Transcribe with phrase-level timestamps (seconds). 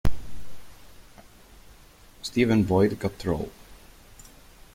[2.23, 3.51] Stephen Boyd got the role.